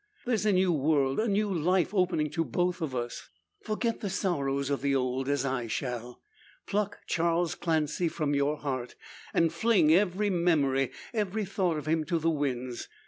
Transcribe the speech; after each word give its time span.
There's 0.25 0.47
a 0.47 0.51
new 0.51 0.71
world, 0.71 1.19
a 1.19 1.27
new 1.27 1.53
life, 1.53 1.93
opening 1.93 2.31
to 2.31 2.43
both 2.43 2.81
of 2.81 2.95
us. 2.95 3.29
Forget 3.61 3.99
the 3.99 4.09
sorrows 4.09 4.71
of 4.71 4.81
the 4.81 4.95
old, 4.95 5.29
as 5.29 5.45
I 5.45 5.67
shall. 5.67 6.23
Pluck 6.65 7.01
Charles 7.05 7.53
Clancy 7.53 8.07
from 8.07 8.33
your 8.33 8.57
heart, 8.57 8.95
and 9.31 9.53
fling 9.53 9.93
every 9.93 10.31
memory, 10.31 10.89
every 11.13 11.45
thought 11.45 11.77
of 11.77 11.85
him, 11.85 12.03
to 12.05 12.17
the 12.17 12.31
winds! 12.31 12.87